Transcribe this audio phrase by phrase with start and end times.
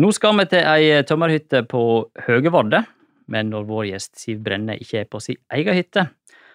[0.00, 1.80] Nå skal vi til ei tømmerhytte på
[2.24, 2.78] Høgevardde,
[3.28, 6.06] men når vår gjest Siv Brenne ikke er på sin egen hytte,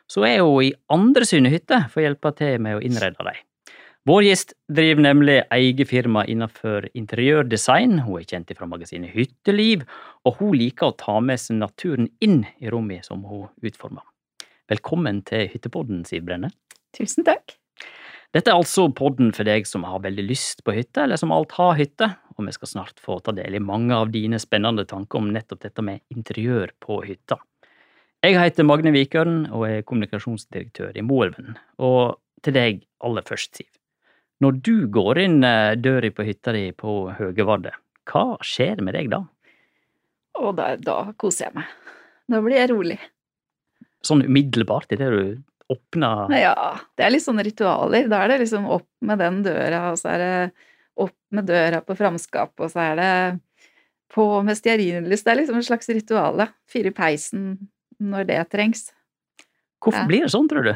[0.10, 3.38] så er hun i andre sine hytter for å hjelpe til med å innrede dem.
[4.10, 9.86] Vår gjest driver nemlig eget firma innenfor interiørdesign, hun er kjent fra magasinet Hytteliv,
[10.26, 14.08] og hun liker å ta med seg naturen inn i rommet som hun utformer.
[14.74, 16.50] Velkommen til Hyttepodden, Siv Brenne.
[16.98, 17.60] Tusen takk.
[18.34, 21.54] Dette er altså podden for deg som har veldig lyst på hytte, eller som alt
[21.56, 25.22] har hytte, og vi skal snart få ta del i mange av dine spennende tanker
[25.22, 27.40] om nettopp dette med interiør på hytta.
[28.26, 33.70] Jeg heter Magne Vikørn og er kommunikasjonsdirektør i Moelven, og til deg aller først, Siv.
[34.44, 37.78] Når du går inn eh, døra på hytta di på Høgevardet,
[38.10, 39.22] hva skjer med deg da?
[40.42, 41.70] Og da, da koser jeg meg.
[42.32, 42.98] Da blir jeg rolig.
[44.06, 45.22] Sånn umiddelbart idet du
[45.72, 46.56] åpner Ja,
[46.98, 48.10] det er litt sånne ritualer.
[48.12, 50.36] Da er det liksom opp med den døra, og så er det
[50.98, 53.12] opp med døra på framskapet, og så er det
[54.16, 55.24] på med stearinlys.
[55.26, 56.46] Det er liksom et slags ritual.
[56.72, 57.48] Fyre i peisen
[58.00, 58.90] når det trengs.
[59.84, 60.08] Hvorfor Ja.
[60.08, 60.76] blir det sånn, tror du?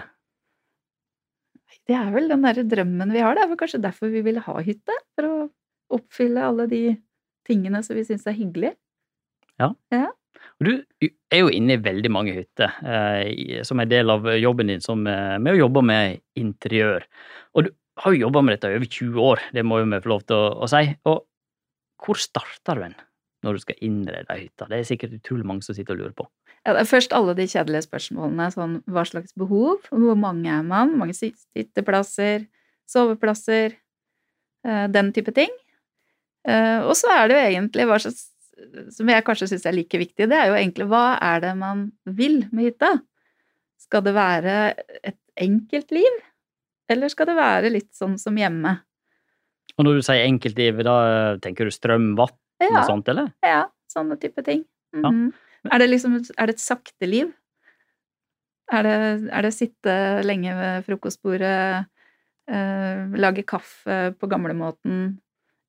[1.88, 3.36] Det er vel den derre drømmen vi har.
[3.36, 4.94] Det er vel kanskje derfor vi vil ha hytte.
[5.16, 5.50] For å
[5.98, 6.84] oppfylle alle de
[7.48, 8.76] tingene som vi syns er hyggelig.
[10.60, 10.72] Og Du
[11.32, 15.06] er jo inne i veldig mange hytter eh, som er del av jobben din som,
[15.08, 17.04] eh, med å jobbe med interiør.
[17.56, 17.72] Og du
[18.04, 20.22] har jo jobba med dette i over 20 år, det må jo vi få lov
[20.30, 20.84] til å, å si.
[21.10, 21.24] Og
[22.06, 22.98] hvor starter du en
[23.44, 24.68] når du skal innrede ei hytte?
[24.72, 26.26] Det er sikkert utrolig mange som sitter og lurer på.
[26.68, 28.50] Ja, først alle de kjedelige spørsmålene.
[28.52, 29.86] Sånn hva slags behov?
[29.92, 30.92] Hvor mange er man?
[31.00, 32.48] Mange sitteplasser?
[32.90, 33.78] Soveplasser?
[34.68, 35.52] eh, Den type ting.
[36.48, 38.26] Eh, Og så er det jo egentlig hva slags
[38.92, 41.86] Som jeg kanskje syns er like viktig, det er jo egentlig hva er det man
[42.04, 42.90] vil med hytta?
[43.80, 44.56] Skal det være
[45.00, 46.18] et enkelt liv?
[46.90, 48.76] Eller skal det være litt sånn som hjemme?
[49.78, 50.96] Og når du sier enkeltliv, da
[51.44, 53.30] tenker du strøm, vann Ja, og sånt, eller?
[53.46, 54.66] ja sånne type ting.
[54.94, 55.10] Ja.
[55.10, 55.30] Mhm.
[55.72, 57.32] Er det liksom Er det et sakte liv?
[58.72, 59.94] Er det, er det sitte
[60.24, 61.88] lenge ved frokostbordet,
[62.48, 65.18] eh, lage kaffe på gamlemåten?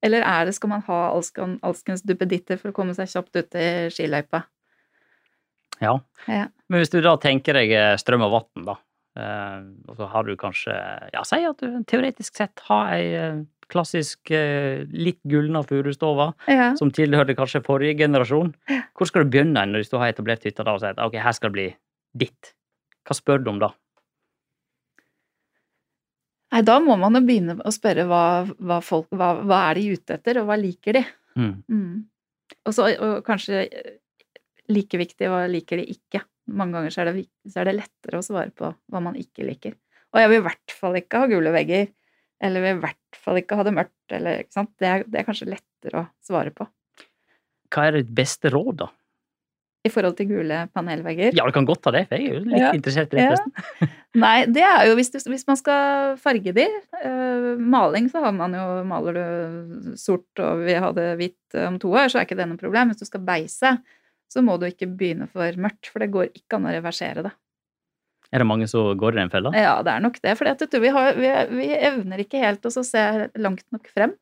[0.02, 3.56] Eller er det, skal man ha alsken, alskens duppeditter for å komme seg kjapt ut
[3.56, 4.42] i skiløypa?
[5.80, 5.94] Ja.
[6.28, 6.46] Ja.
[6.68, 8.76] Men hvis du da tenker deg eh, strøm og vann, da,
[9.18, 10.74] og så har du kanskje
[11.12, 13.40] Ja, si at du teoretisk sett har ei eh,
[13.70, 16.72] klassisk eh, litt gulna furustove Ja.
[16.78, 18.54] som tilhørte kanskje forrige generasjon.
[18.94, 21.32] Hvor skal du begynne når du har etablert hytta da og sier at ok, her
[21.36, 21.68] skal det bli
[22.26, 22.54] ditt?
[23.06, 23.72] Hva spør du om da?
[26.50, 28.22] Nei, da må man jo begynne å spørre hva,
[28.58, 31.04] hva folk hva, hva er de ute etter, og hva liker de?
[31.38, 31.52] Mm.
[31.70, 31.92] Mm.
[32.66, 33.92] Og så og kanskje eh,
[34.70, 36.24] like viktig, hva liker de ikke?
[36.50, 39.46] Mange ganger så er, det, så er det lettere å svare på hva man ikke
[39.46, 39.76] liker.
[40.10, 41.90] Og jeg vil i hvert fall ikke ha gule vegger,
[42.42, 44.72] eller vil i hvert fall ikke ha det mørkt, eller ikke sant.
[44.80, 46.66] Det er, det er kanskje lettere å svare på.
[47.70, 48.88] Hva er ditt beste råd, da?
[49.86, 51.32] I forhold til gule panelvegger.
[51.38, 52.72] Ja, du kan godt ta det, for jeg er jo litt Ja.
[52.76, 53.38] interessert i det.
[53.80, 53.86] Ja.
[54.24, 56.66] Nei, det er jo hvis, du, hvis man skal farge de.
[57.00, 61.78] Uh, maling så har man jo Maler du sort og vil ha det hvitt om
[61.80, 62.92] to år, så er ikke det noe problem.
[62.92, 63.72] Hvis du skal beise,
[64.30, 67.32] så må du ikke begynne for mørkt, for det går ikke an å reversere det.
[68.30, 69.50] Er det mange som går i den fella?
[69.58, 70.36] Ja, det er nok det.
[70.38, 70.46] For
[70.78, 73.06] vi, vi, vi evner ikke helt å se
[73.42, 74.14] langt nok frem.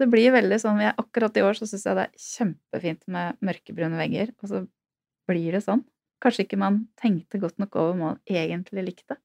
[0.00, 3.36] Det blir veldig sånn jeg, Akkurat i år så syns jeg det er kjempefint med
[3.44, 4.62] mørkebrune vegger, og så
[5.28, 5.84] blir det sånn.
[6.22, 9.18] Kanskje ikke man tenkte godt nok over hva man egentlig likte.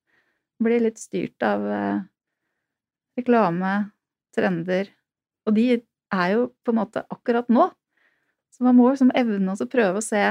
[0.57, 2.03] Man Blir litt styrt av eh,
[3.17, 3.73] reklame,
[4.35, 4.91] trender,
[5.47, 7.69] og de er jo på en måte akkurat nå.
[8.57, 10.23] Så man må liksom evne å prøve å se,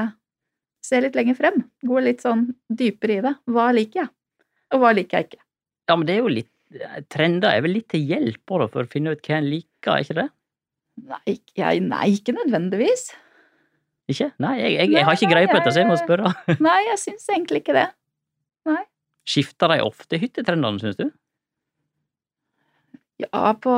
[0.83, 1.61] se litt lenger frem.
[1.87, 3.33] Gå litt sånn dypere i det.
[3.47, 4.11] Hva liker jeg?
[4.75, 5.43] Og hva liker jeg ikke?
[5.87, 6.53] Ja, men det er jo litt
[7.07, 10.17] Trender er vel litt til hjelp for å finne ut hva en liker, er ikke
[10.17, 10.25] det?
[11.07, 13.05] Nei, jeg, nei ikke nødvendigvis.
[14.11, 14.27] Ikke?
[14.43, 16.33] Nei, jeg, jeg, jeg har ikke greie på dette, så jeg må spørre.
[16.67, 17.85] Nei, jeg syns egentlig ikke det.
[19.27, 21.07] Skifter de ofte hyttetrendene, syns du?
[23.23, 23.73] Ja, på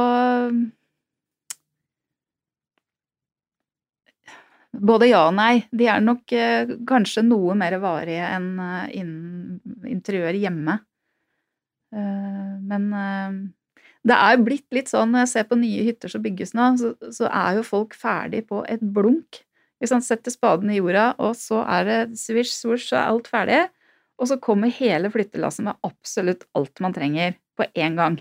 [4.73, 5.63] Både ja og nei.
[5.73, 10.77] De er nok eh, kanskje noe mer varige enn eh, innen interiør hjemme.
[11.95, 13.39] Eh, men eh,
[14.09, 16.93] det er blitt litt sånn når jeg ser på nye hytter som bygges nå, så,
[17.13, 19.41] så er jo folk ferdig på et blunk.
[19.79, 23.29] Hvis han setter spaden i jorda, og så er det svisj, svosj, så er alt
[23.31, 23.59] ferdig.
[24.19, 28.19] Og så kommer hele flyttelasset med absolutt alt man trenger på én gang.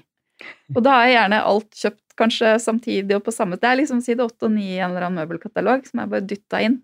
[0.77, 4.25] Og da er gjerne alt kjøpt kanskje samtidig og på samme Det er liksom side
[4.25, 6.81] åtte og ni i en eller annen møbelkatalog som er bare dytta inn.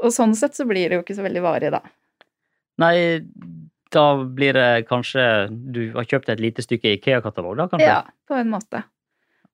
[0.00, 1.82] Og sånn sett så blir det jo ikke så veldig varig, da.
[2.80, 2.94] Nei,
[3.92, 7.90] da blir det kanskje Du har kjøpt et lite stykke Ikea-katalog, da, kanskje?
[7.90, 8.84] Ja, på en måte.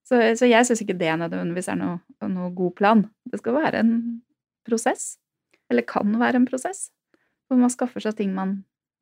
[0.06, 1.98] Så, så jeg syns ikke det nødvendigvis er noe,
[2.30, 3.04] noe god plan.
[3.26, 3.94] Det skal være en
[4.66, 5.16] prosess.
[5.70, 6.90] Eller kan være en prosess.
[7.46, 8.60] Hvor man skaffer seg ting man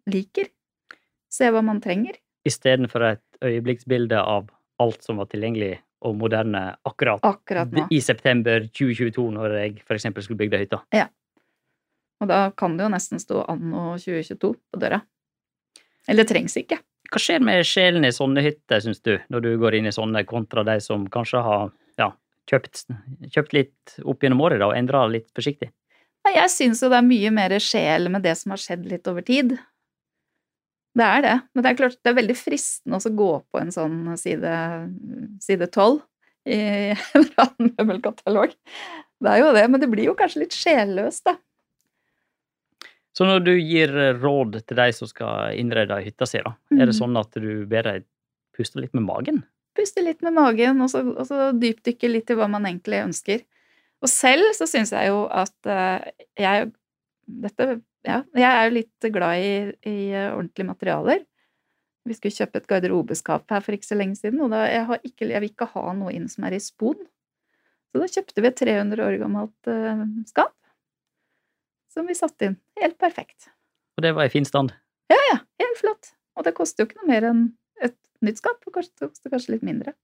[0.08, 0.48] liker.
[1.32, 2.16] Se hva man trenger.
[2.48, 4.48] Istedenfor et øyeblikksbilde av
[4.82, 10.08] alt som var tilgjengelig og moderne akkurat, Akkurat i september 2022, når jeg f.eks.
[10.26, 10.80] skulle bygge hytta.
[10.92, 11.06] Ja.
[12.20, 15.00] Og da kan det jo nesten stå anno 2022 på døra.
[16.08, 16.78] Eller det trengs ikke.
[17.12, 20.24] Hva skjer med sjelen i sånne hytter, syns du, når du går inn i sånne,
[20.28, 22.10] kontra de som kanskje har ja,
[22.50, 22.84] kjøpt,
[23.32, 25.70] kjøpt litt opp gjennom året da, og endra litt forsiktig?
[26.24, 29.24] Jeg syns jo det er mye mer sjel med det som har skjedd litt over
[29.24, 29.56] tid.
[30.94, 31.36] Det er det.
[31.54, 34.52] Men det er klart det er veldig fristende å gå på en sånn side
[35.42, 36.02] tolv 12
[36.54, 36.58] i
[36.92, 38.54] en eller annen møbelkatalog.
[39.24, 41.36] Det er jo det, men det blir jo kanskje litt sjelløst, da.
[43.14, 46.94] Så når du gir råd til de som skal innrede hytta si, da, er det
[46.94, 46.98] Mhm.
[46.98, 48.04] sånn at du ber dem
[48.54, 49.44] puste litt med magen?
[49.74, 53.42] Puste litt med magen, og så, og så dypdykke litt i hva man egentlig ønsker.
[54.02, 56.72] Og selv så syns jeg jo at eh, jeg
[57.26, 59.54] dette, ja, jeg er jo litt glad i,
[59.88, 61.24] i eh, ordentlige materialer.
[62.04, 65.00] Vi skulle kjøpe et garderobeskap her for ikke så lenge siden, og da, jeg, har
[65.00, 67.00] ikke, jeg vil ikke ha noe inn som er i spon.
[67.88, 70.52] Så da kjøpte vi et 300 år gammelt uh, skap
[71.94, 72.56] som vi satte inn.
[72.82, 73.48] Helt perfekt.
[73.96, 74.74] Og det var i fin stand.
[75.12, 76.10] Ja, ja, helt flott.
[76.34, 77.44] Og det koster jo ikke noe mer enn
[77.86, 77.96] et
[78.26, 79.94] nytt skap, det koster kanskje litt mindre.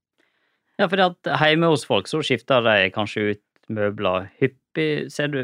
[0.79, 5.11] Ja, for hjemme hos folk så skifter de kanskje ut møbler hyppig.
[5.13, 5.41] Ser du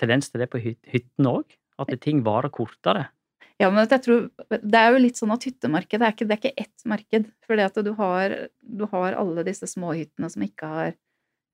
[0.00, 1.56] tendens til det på hyt hyttene òg?
[1.78, 3.06] At ting varer kortere?
[3.58, 6.42] Ja, men jeg tror, Det er jo litt sånn at hyttemarkedet er ikke, det er
[6.42, 7.28] ikke ett marked.
[7.46, 10.92] For at du har, du har alle disse småhyttene som ikke har,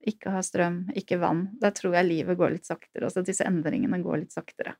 [0.05, 1.46] ikke har strøm, ikke vann.
[1.61, 3.08] Der tror jeg livet går litt saktere.
[3.08, 4.76] altså Disse endringene går litt saktere.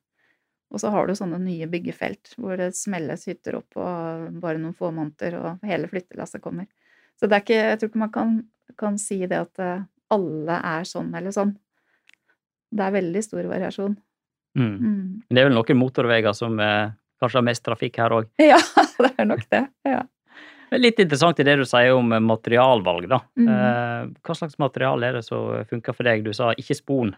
[0.72, 3.84] Og så har du sånne nye byggefelt hvor det smelles hytter opp på
[4.43, 6.66] bare noen få måneder, og hele flyttelasset kommer.
[7.20, 8.38] Så det er ikke, jeg tror ikke man kan,
[8.81, 11.55] kan si det at eh, alle er sånn eller sånn.
[12.75, 13.94] Det er veldig stor variasjon.
[14.59, 14.75] Mm.
[14.75, 15.05] Mm.
[15.26, 18.32] Men det er vel noen motorveier som eh, kanskje har mest trafikk her òg.
[18.53, 18.59] Ja,
[18.99, 19.65] det er nok det.
[19.87, 20.03] Ja.
[20.75, 23.21] Litt interessant i det du sier om eh, materialvalg, da.
[23.38, 23.50] Mm.
[23.50, 26.25] Eh, hva slags materiale er det som funker for deg?
[26.26, 27.15] Du sa ikke spon.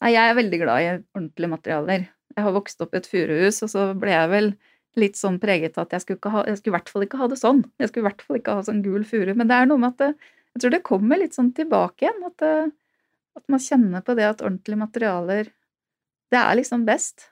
[0.00, 2.10] Nei, jeg er veldig glad i ordentlige materialer.
[2.36, 4.52] Jeg har vokst opp i et furuhus, og så ble jeg vel
[4.98, 7.20] litt sånn preget av at jeg skulle, ikke ha, jeg skulle i hvert fall ikke
[7.20, 7.62] ha det sånn.
[7.78, 9.32] Jeg skulle i hvert fall ikke ha sånn gul furu.
[9.38, 12.24] Men det er noe med at det, jeg tror det kommer litt sånn tilbake igjen.
[12.26, 12.54] At, det,
[13.40, 15.50] at man kjenner på det at ordentlige materialer,
[16.30, 17.30] det er liksom best.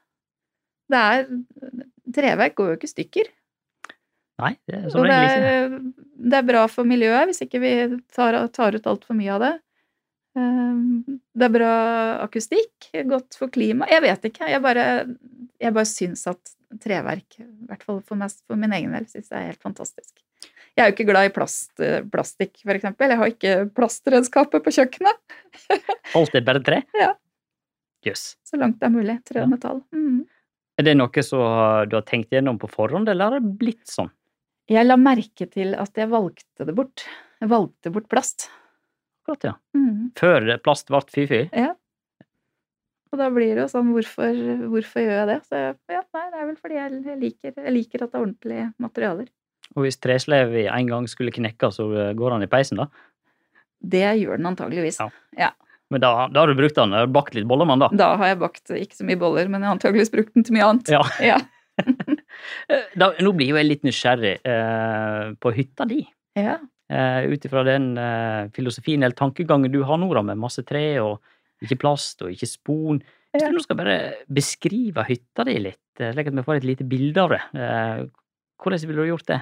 [0.88, 1.26] Det er
[2.08, 3.28] Treverk går jo ikke stykker.
[4.40, 5.72] Nei, det er som Og det er,
[6.30, 7.72] det er bra for miljøet hvis ikke vi
[8.14, 9.54] tar, tar ut altfor mye av det.
[10.38, 11.72] Ehm, Det er bra
[12.24, 13.88] akustikk, godt for klima.
[13.90, 14.48] Jeg vet ikke.
[14.50, 14.86] Jeg bare,
[15.60, 19.30] jeg bare syns at treverk, i hvert fall for, meg, for min egen del, syns
[19.32, 20.14] jeg er helt fantastisk.
[20.78, 21.72] Jeg er jo ikke glad i plast,
[22.12, 23.10] plastikk, for eksempel.
[23.10, 25.38] Jeg har ikke plastredskaper på kjøkkenet.
[26.18, 26.78] Alt er bare tre?
[26.94, 27.08] Ja.
[28.06, 28.36] Yes.
[28.46, 29.16] Så langt det er mulig.
[29.26, 29.50] Tre og Ja.
[29.56, 29.80] metall.
[29.90, 30.20] Mm.
[30.78, 31.42] Er det noe som
[31.90, 34.12] du har tenkt gjennom på forhånd, eller har det blitt sånn?
[34.70, 37.02] Jeg la merke til at jeg valgte det bort.
[37.42, 38.46] Jeg valgte bort plast.
[39.24, 39.54] Akkurat, ja.
[39.74, 40.12] Mm.
[40.14, 41.42] Før plast ble fy-fy?
[41.50, 41.72] Ja.
[43.10, 45.38] Og da blir det jo sånn, hvorfor, hvorfor gjør jeg det?
[45.48, 48.66] Så ja, nei, det er vel fordi jeg, liker, jeg liker at det er ordentlige
[48.84, 49.28] materialer.
[49.76, 52.88] Og hvis treslev en gang skulle knekke, så eh, går han i peisen, da?
[53.78, 54.98] Det gjør den antageligvis.
[55.38, 55.52] Ja.
[55.92, 57.88] Men da, da har du brukt den, bakt litt boller med den, da?
[58.00, 60.56] Da har jeg bakt ikke så mye boller, men jeg har antageligvis brukt den til
[60.58, 60.90] mye annet.
[60.92, 61.04] Ja.
[61.24, 61.38] Ja.
[62.70, 66.02] Eh, Da, nå blir jo jeg litt nysgjerrig eh, på hytta di.
[66.38, 66.58] ja.
[66.88, 70.84] Eh, Ut ifra den eh, filosofien eller tankegangen du har nå, da, med masse tre
[71.02, 71.18] og
[71.64, 73.00] ikke plast og ikke spon.
[73.34, 73.96] Hvis du nå skal bare
[74.32, 78.04] beskrive hytta di litt, eh, slik at vi får et lite bilde av det, eh,
[78.62, 79.40] hvordan ville du gjort det?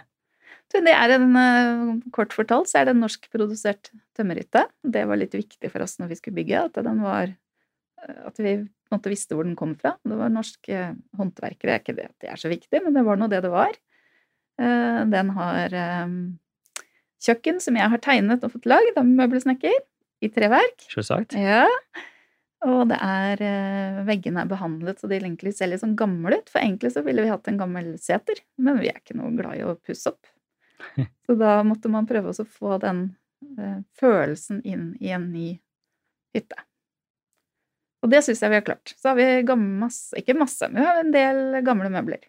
[0.74, 4.66] Det er en, eh, Kort fortalt så er det en norskprodusert tømmerhytte.
[4.82, 8.38] Det var litt viktig for oss når vi skulle bygge, at den var eh, At
[8.42, 9.96] vi måtte måte visste hvor den kom fra.
[10.06, 10.82] Det var norske
[11.18, 11.80] håndverkere.
[11.80, 13.74] Ikke det at det er så viktig, men det var nå det det var.
[14.60, 16.12] Eh, Den har eh,
[17.26, 19.74] kjøkken som jeg har tegnet og fått lagd av møbelsnekker
[20.22, 20.86] i treverk.
[20.92, 21.36] Selvsagt.
[21.38, 21.66] Ja.
[22.66, 26.48] Og det er eh, Veggene er behandlet så de egentlig ser litt sånn gamle ut.
[26.52, 29.60] For egentlig så ville vi hatt en gammel seter, men vi er ikke noe glad
[29.60, 30.30] i å pusse opp.
[31.26, 33.08] Så da måtte man prøve å få den
[33.58, 35.48] eh, følelsen inn i en ny
[36.36, 36.58] hytte.
[38.04, 38.94] Og det syns jeg vi har klart.
[38.94, 42.28] Så har vi masse, ikke masse, men vi har en del gamle møbler.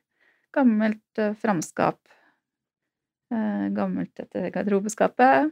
[0.56, 2.00] Gammelt eh, framskap.
[3.34, 5.51] Eh, gammelt etter garderobeskapet.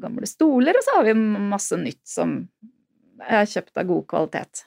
[0.00, 2.42] Gamle stoler, og så har vi masse nytt som
[3.20, 4.66] er kjøpt av god kvalitet.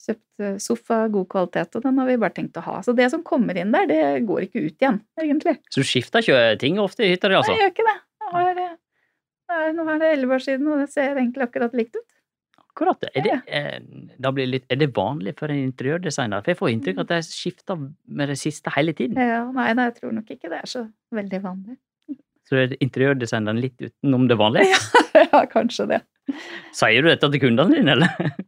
[0.00, 2.78] Kjøpt eh, sofa, god kvalitet, og den har vi bare tenkt å ha.
[2.84, 5.58] Så det som kommer inn der, det går ikke ut igjen, egentlig.
[5.68, 7.52] Så du skifter ikke ting ofte i hytta di, altså?
[7.52, 7.98] Nei, jeg gjør ikke det.
[8.30, 12.08] Har, eh, nå er det elleve år siden, og det ser egentlig akkurat likt ut.
[12.70, 13.04] Akkurat.
[13.12, 13.78] Er det, er,
[14.30, 16.40] blir det litt, er det vanlig for en interiørdesigner?
[16.40, 19.20] For jeg får inntrykk av at de skifter med det siste hele tiden.
[19.20, 21.76] Ja, nei, nei, jeg tror nok ikke det er så veldig vanlig.
[22.48, 24.78] Så er interiørdesigneren litt utenom det vanlige?
[25.18, 26.00] ja, kanskje det.
[26.74, 28.39] Sier du dette til kundene dine, eller?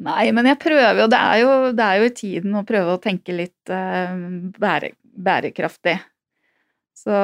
[0.00, 2.94] Nei, men jeg prøver jo Det er jo, det er jo i tiden å prøve
[2.94, 4.14] å tenke litt eh,
[4.56, 4.94] bære,
[5.28, 5.98] bærekraftig.
[6.96, 7.16] Så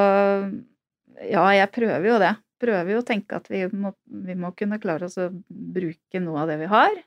[1.25, 2.35] ja, jeg prøver jo det.
[2.61, 6.45] Prøver jo å tenke at vi må, vi må kunne klare oss å bruke noe
[6.45, 6.99] av det vi har.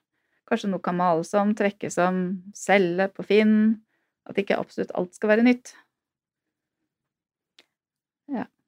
[0.49, 2.23] Kanskje noe kan males om, trekkes om,
[2.57, 3.55] selge på Finn.
[4.29, 5.73] At ikke absolutt alt skal være nytt.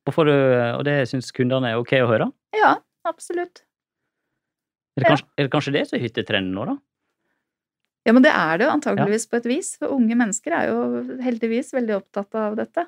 [0.08, 0.36] Og, får du,
[0.80, 2.30] og det syns kundene er ok å høre?
[2.58, 2.76] Ja,
[3.08, 3.62] absolutt.
[4.98, 6.78] Er det, kanskje, er det kanskje det som er hyttetrenden nå, da?
[8.08, 9.76] Ja, men det er det jo antageligvis på et vis.
[9.78, 10.80] For unge mennesker er jo
[11.22, 12.88] heldigvis veldig opptatt av dette.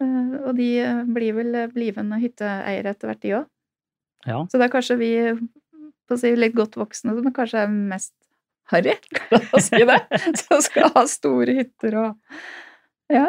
[0.00, 3.48] Eh, Og de eh, blir vel blivende hytteeiere etter hvert, de òg.
[4.26, 4.42] Ja.
[4.50, 5.10] Så det er kanskje vi
[6.06, 8.14] på å si, litt godt voksne som kanskje er mest
[8.70, 8.94] harry,
[9.30, 9.98] man si det,
[10.42, 12.38] som skal ha store hytter og
[13.12, 13.28] Ja.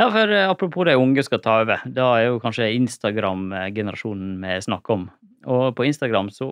[0.00, 4.54] Ja, for eh, apropos de unge skal ta over, da er jo kanskje Instagram-generasjonen vi
[4.64, 5.02] snakker om.
[5.50, 6.48] Og på Instagram så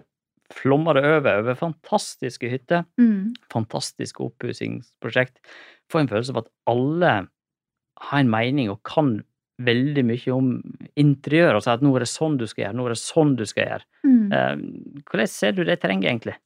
[0.54, 3.34] flommer det over over fantastiske hytter, Mm.
[3.52, 5.38] fantastiske oppussingsprosjekt.
[5.90, 7.28] Får en følelse av at alle
[8.00, 9.22] har en mening og kan
[9.60, 10.50] veldig mye om
[10.96, 13.36] interiør og sier at nå er det sånn du skal gjøre, nå er det sånn
[13.36, 13.84] du skal gjøre.
[14.06, 14.32] Mm.
[14.32, 16.36] Eh, Hvordan ser du det trenger egentlig?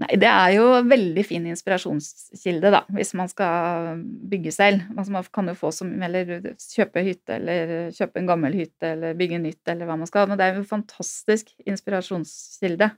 [0.00, 3.98] Nei, det er jo en veldig fin inspirasjonskilde, da, hvis man skal
[4.32, 4.86] bygge selv.
[4.94, 9.18] Altså, man kan jo få som Eller kjøpe hytte, eller kjøpe en gammel hytte, eller
[9.18, 10.30] bygge nytt, eller hva man skal.
[10.30, 12.88] Men det er jo en fantastisk inspirasjonskilde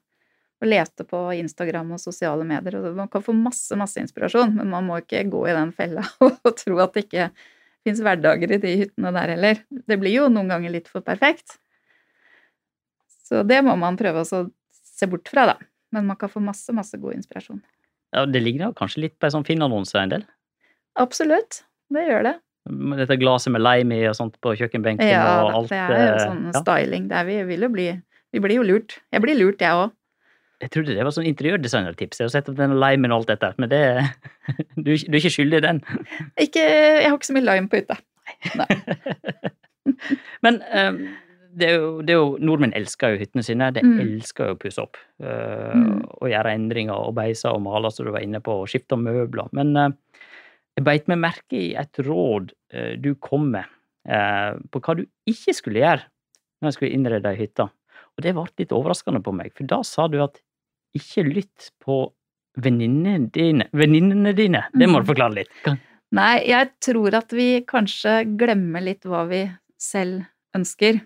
[0.63, 2.79] å lete på Instagram og sosiale medier.
[2.79, 6.07] Og man kan få masse, masse inspirasjon, men man må ikke gå i den fella
[6.23, 7.29] og tro at det ikke
[7.83, 9.67] fins hverdager i de hyttene der heller.
[9.91, 11.59] Det blir jo noen ganger litt for perfekt.
[13.27, 15.72] Så det må man prøve å se bort fra, da.
[15.93, 17.61] Men man kan få masse, masse god inspirasjon.
[18.13, 20.25] Ja, Det ligner kanskje litt på en sånn Finn-annonse en del.
[21.01, 21.63] Absolutt.
[21.93, 22.35] Det gjør det.
[23.01, 25.73] Dette glasset med lime i og sånt på kjøkkenbenken Ja, og alt.
[25.75, 26.61] Ja, det er jo sånn ja.
[26.63, 27.09] styling.
[27.11, 27.89] Det er vi vil jo bli
[28.33, 28.95] Vi blir jo lurt.
[29.13, 29.91] Jeg blir lurt, jeg òg.
[30.63, 32.21] Jeg trodde det var sånn interiørdesignertips.
[32.21, 33.81] Jeg har sett opp den limen og alt dette, men det
[34.85, 35.83] du, du er ikke skyldig i den.
[36.41, 37.99] Ikke Jeg har ikke så mye lime på hytta.
[40.45, 40.93] Men eh,
[41.55, 43.71] det er, jo, det er jo Nordmenn elsker jo hyttene sine.
[43.73, 43.99] De Mm.
[44.01, 44.97] elsker jo å pusse opp.
[45.21, 46.03] eh, Mm.
[46.21, 49.49] Og gjøre endringer og beise og male, som du var inne på, og skifte møbler.
[49.53, 49.89] Men eh,
[50.79, 53.65] jeg beit meg merke i et råd eh, du kom med
[54.09, 56.03] eh, på hva du ikke skulle gjøre
[56.63, 57.69] når jeg skulle innrede ei hytte.
[58.17, 60.41] Og det ble litt overraskende på meg, for da sa du at
[60.97, 62.13] ikke lytt på
[62.61, 63.69] venninnene dine.
[63.73, 64.65] Venninnene dine.
[64.77, 65.15] Det må du Mm.
[65.15, 65.49] forklare litt.
[65.65, 65.81] Kan-
[66.13, 71.01] Nei, jeg tror at vi kanskje glemmer litt hva vi selv ønsker.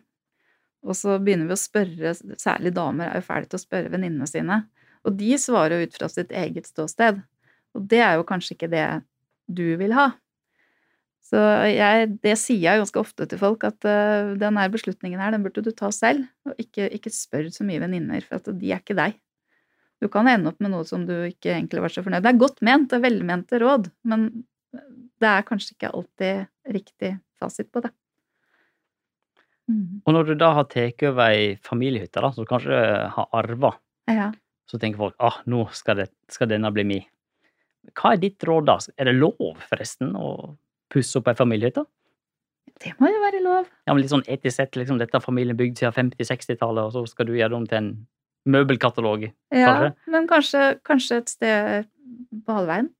[0.87, 4.29] Og så begynner vi å spørre, særlig damer er jo fæle til å spørre venninnene
[4.31, 4.61] sine.
[5.07, 7.19] Og de svarer jo ut fra sitt eget ståsted.
[7.77, 8.87] Og det er jo kanskje ikke det
[9.47, 10.13] du vil ha.
[11.27, 15.43] Så jeg, det sier jeg ganske ofte til folk, at uh, den beslutningen her, den
[15.43, 16.27] burde du ta selv.
[16.47, 19.19] Og ikke, ikke spør så mye venninner, for at de er ikke deg.
[20.03, 22.43] Du kan ende opp med noe som du ikke egentlig var så fornøyd Det er
[22.43, 24.27] godt ment, det er velmente råd, men
[25.23, 27.95] det er kanskje ikke alltid riktig fasit på det.
[29.71, 30.03] Mm.
[30.07, 32.79] Og når du da har tatt over ei familiehytte, da, som du kanskje
[33.17, 33.73] har arva,
[34.11, 34.31] Ja.
[34.71, 37.01] så tenker folk ah, nå skal, det, skal denne bli mi.
[37.95, 38.79] Hva er ditt råd da?
[38.99, 40.57] Er det lov, forresten, å
[40.91, 41.85] pusse opp ei familiehytte?
[42.83, 43.67] Det må jo være lov.
[43.87, 47.05] Ja, men litt sånn etisk sett, liksom, dette har familien bygd siden 50-60-tallet, og så
[47.09, 47.91] skal du gjøre det om til en
[48.47, 49.29] møbelkatalog.
[49.55, 51.89] Ja, men kanskje, kanskje et sted
[52.47, 52.91] på halvveien.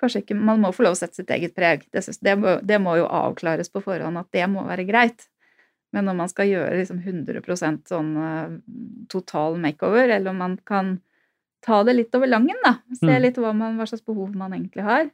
[0.00, 1.82] Kanskje ikke, Man må få lov å sette sitt eget preg.
[1.92, 5.26] Det, synes, det, må, det må jo avklares på forhånd at det må være greit.
[5.92, 8.50] Men når man skal gjøre liksom 100% sånn eh,
[9.10, 10.98] total makeover, eller om man kan
[11.66, 12.76] ta det litt over langen, da.
[12.94, 13.22] Se Mm.
[13.22, 15.10] litt hva, man, hva slags behov man egentlig har.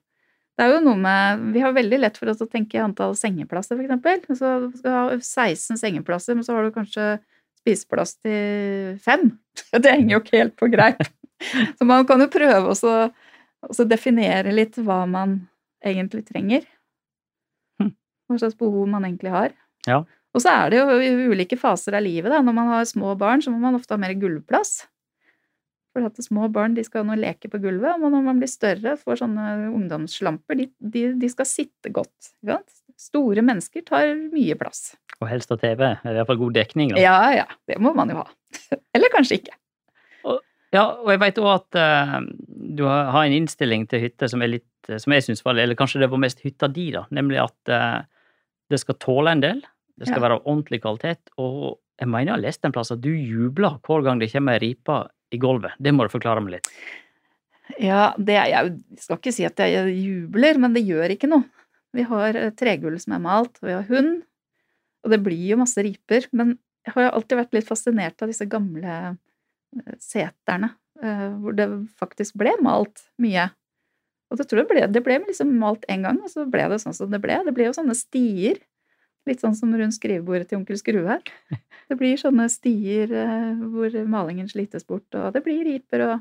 [0.56, 3.76] Det er jo noe med Vi har veldig lett for oss å tenke antall sengeplasser,
[3.76, 4.38] f.eks.
[4.38, 7.18] Så du skal ha 16 sengeplasser, men så har du kanskje
[7.60, 9.38] spiseplass til fem.
[9.72, 11.02] Det henger jo ikke helt på greip.
[11.76, 15.48] Så man kan jo prøve å definere litt hva man
[15.84, 16.64] egentlig trenger.
[17.80, 17.90] Hm.
[18.30, 19.52] Hva slags behov man egentlig har.
[19.86, 20.04] Ja.
[20.36, 22.28] Og så er det jo i ulike faser av livet.
[22.28, 22.42] Da.
[22.44, 24.82] Når man har små barn, så må man ofte ha mer gulvplass.
[25.96, 28.98] For at små barn de skal nå leke på gulvet, og når man blir større,
[29.00, 32.34] får sånne ungdomsslamper, de, de, de skal sitte godt.
[32.44, 32.82] Ikke sant?
[33.00, 34.90] Store mennesker tar mye plass.
[35.22, 36.92] Og helst ha TV, eller iallfall god dekning.
[36.92, 37.00] Da.
[37.00, 38.28] Ja, ja, det må man jo ha.
[38.96, 39.56] Eller kanskje ikke.
[40.74, 42.16] Ja, og jeg veit òg at uh,
[42.76, 45.98] du har en innstilling til hytte som er litt som jeg syns var Eller kanskje
[46.02, 47.06] det var mest hytta di, da.
[47.14, 48.02] Nemlig at uh,
[48.70, 49.62] det skal tåle en del.
[49.96, 50.24] Det skal ja.
[50.28, 51.32] være ordentlig kvalitet.
[51.40, 54.58] Og jeg mener jeg har lest en plass at du jubler hver gang det kommer
[54.58, 55.00] ei ripe
[55.32, 55.76] i gulvet.
[55.82, 56.70] Det må du forklare meg litt.
[57.82, 61.48] Ja, det, jeg skal ikke si at jeg jubler, men det gjør ikke noe.
[61.96, 64.20] Vi har tregull som er malt, og vi har hund.
[65.04, 66.28] Og det blir jo masse riper.
[66.36, 71.68] Men jeg har alltid vært litt fascinert av disse gamle eh, seterne, eh, hvor det
[71.98, 73.48] faktisk ble malt mye.
[74.30, 76.80] Og det tror jeg ble, det ble liksom malt én gang, og så ble det
[76.82, 77.38] sånn som det ble.
[77.46, 78.58] Det ble jo sånne stier.
[79.26, 81.18] Litt sånn som rundt skrivebordet til onkel Skrue.
[81.86, 86.16] Det blir sånne stier eh, hvor malingen slites bort, og det blir riper og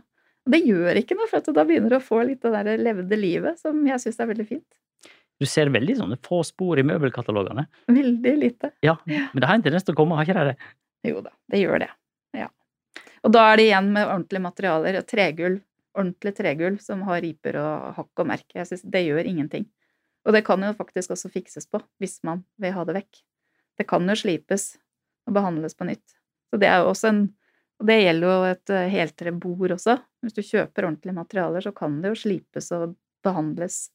[0.45, 3.17] Og det gjør ikke noe, for da begynner du å få litt av det levde
[3.17, 4.67] livet som jeg syns er veldig fint.
[5.41, 7.63] Du ser veldig sånne få spor i møbelkatalogene.
[7.89, 8.69] Veldig lite.
[8.85, 10.69] Ja, Men det har en tendens til å komme, har ikke det det?
[11.09, 11.89] Jo da, det gjør det.
[12.38, 12.51] Ja.
[13.25, 15.01] Og da er det igjen med ordentlige materialer.
[15.09, 15.63] Tregulv
[15.95, 18.57] ordentlig tregulv som har riper og hakk og merke.
[18.57, 19.65] Jeg synes Det gjør ingenting.
[20.25, 23.24] Og det kan jo faktisk også fikses på, hvis man vil ha det vekk.
[23.77, 24.75] Det kan jo slipes
[25.29, 26.15] og behandles på nytt.
[26.50, 27.25] Så det er jo også en
[27.75, 29.98] Og det gjelder jo et eh, heltrebord også.
[30.24, 33.89] Hvis du kjøper ordentlige materialer, så kan det jo slipes og behandles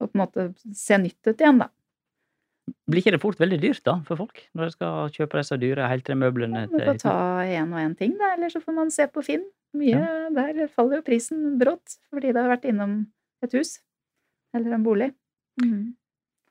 [0.00, 0.46] og på en måte
[0.76, 1.68] se nytt ut igjen, da.
[2.88, 5.88] Blir ikke det fort veldig dyrt da, for folk, når de skal kjøpe disse dyre
[5.90, 6.64] heltremøblene?
[6.64, 9.24] Ja, du får ta én og én ting, da, eller så får man se på
[9.26, 9.44] Finn.
[9.76, 10.10] Mye ja.
[10.34, 13.02] Der faller jo prisen brått, fordi det har vært innom
[13.44, 13.76] et hus.
[14.56, 15.12] Eller en bolig.
[15.62, 15.94] Mm.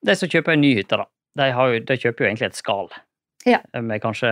[0.06, 1.08] De som kjøper en ny hytte, da,
[1.42, 2.92] de, jo, de kjøper jo egentlig et skall.
[3.48, 3.60] Ja.
[3.80, 4.30] Med kanskje,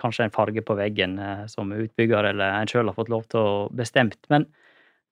[0.00, 3.40] kanskje, en farge på veggen eh, som utbygger eller en sjøl har fått lov til
[3.40, 4.18] å bestemt.
[4.32, 4.46] Men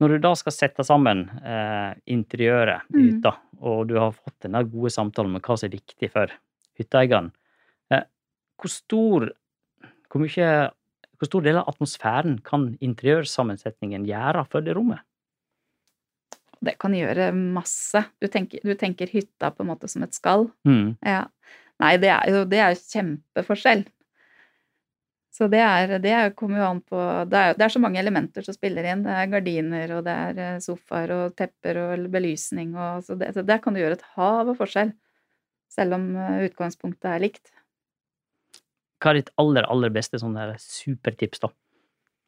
[0.00, 3.04] når du da skal sette sammen eh, interiøret i mm.
[3.08, 6.32] hytta, og du har fått denne gode samtalen med hva som er viktig for
[6.80, 7.32] hytteeieren,
[7.92, 8.06] eh,
[8.58, 9.30] hvor stor
[10.08, 10.50] hvor mye
[11.18, 15.02] hvor stor del av atmosfæren kan interiørsammensetningen gjøre for det rommet?
[16.64, 18.02] Det kan gjøre masse.
[18.18, 20.48] Du tenker, du tenker hytta på en måte som et skall.
[20.66, 20.96] Mm.
[21.06, 21.26] Ja.
[21.78, 23.84] Nei, det er jo det er kjempeforskjell.
[25.38, 26.98] Så det, er, det kommer jo an på
[27.30, 29.04] det er, det er, så mange elementer som spiller inn.
[29.06, 33.30] Det er gardiner, og det er eh, sofaer og tepper og belysning og Så, det,
[33.36, 34.90] så der kan du gjøre et hav av forskjell.
[35.70, 37.52] Selv om eh, utgangspunktet er likt.
[38.98, 41.52] Hva er ditt aller, aller beste sånn supertips, da?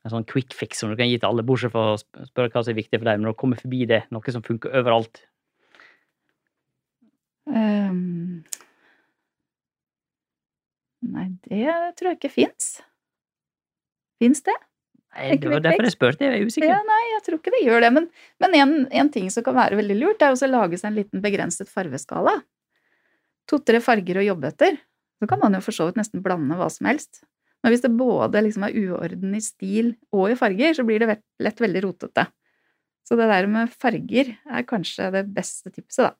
[0.04, 2.62] En sånn quick fix som du kan gi til alle, bortsett fra å spørre hva
[2.64, 5.20] som er viktig for deg, men å komme forbi det, noe som funker overalt?
[7.50, 8.40] Um,
[11.04, 12.72] nei, det tror jeg ikke fins.
[14.20, 14.56] Fins det?
[15.10, 16.70] Nei, det var derfor jeg spurte, jeg er usikker.
[16.70, 17.90] Ja, nei, jeg tror ikke det gjør det.
[17.96, 18.06] Men,
[18.42, 21.24] men en, en, ting som kan være veldig lurt, er å lage seg en liten
[21.24, 22.36] begrenset farveskala.
[23.50, 24.78] To-tre farger å jobbe etter.
[25.20, 27.24] Så kan man jo for så vidt nesten blande hva som helst.
[27.60, 31.18] Men hvis det både liksom er uorden i stil og i farger, så blir det
[31.42, 32.26] lett veldig rotete.
[33.04, 36.16] Så det der med farger er kanskje det beste tipset, da.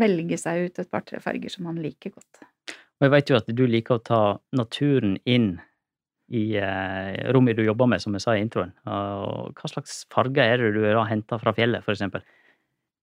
[0.00, 2.46] Velge seg ut et par-tre farger som man liker godt.
[2.72, 4.20] Og jeg vet jo at du liker å ta
[4.56, 5.58] naturen inn
[6.32, 8.72] i eh, rommet du jobber med, som jeg sa i introen.
[8.88, 12.24] Og hva slags farger er det du har henta fra fjellet, eksempel?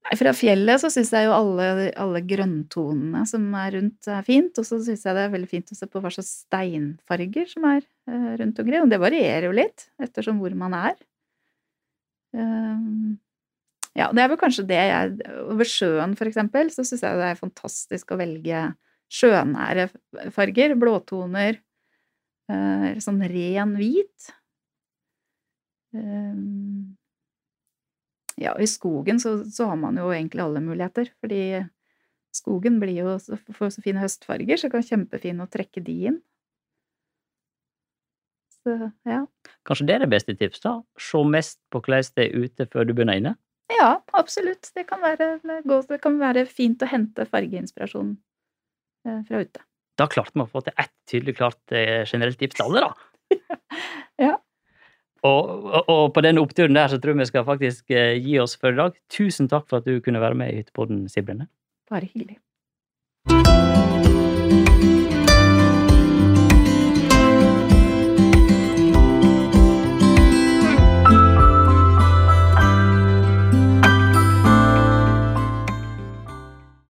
[0.09, 4.57] Fra fjellet så syns jeg jo alle, alle, grønntonene som er rundt, er fint.
[4.57, 7.67] Og så syns jeg det er veldig fint å se på hva slags steinfarger som
[7.69, 8.81] er uh, rundt omkring.
[8.81, 10.97] Og det varierer jo litt ettersom hvor man er.
[12.33, 13.13] Uh,
[13.97, 15.13] ja, det er vel kanskje det jeg
[15.49, 18.65] Over sjøen, for eksempel, så syns jeg det er fantastisk å velge
[19.13, 19.89] sjønære
[20.33, 20.77] farger.
[20.79, 21.61] Blåtoner.
[22.49, 24.31] Uh, sånn ren hvit.
[25.93, 26.97] Um,
[28.39, 31.41] ja, i skogen så, så, har man jo egentlig alle muligheter, fordi
[32.35, 33.17] skogen blir jo
[33.55, 36.19] får så fine høstfarger, så det kan kjempefint å trekke de inn.
[38.63, 38.75] Så,
[39.07, 39.23] ja.
[39.67, 40.79] Kanskje det er det beste tips, da?
[40.99, 43.35] Se mest på hvordan det er ute før du begynner inne?
[43.69, 44.71] Ja, absolutt.
[44.75, 48.15] Det kan være, det kan være fint å hente fargeinspirasjon
[49.07, 49.63] eh, fra ute.
[49.99, 53.39] Da klarte vi å få til ett tydelig klart eh, generelt tips til alle, da.
[54.29, 54.35] ja.
[55.27, 58.55] Og, og, på denne oppturen der så tror jeg vi skal faktisk eh, gi oss
[58.59, 58.95] for i dag.
[59.11, 61.49] Tusen takk for at du kunne være med i Hyttepodden, Sibrene.
[61.89, 62.39] Bare hyggelig.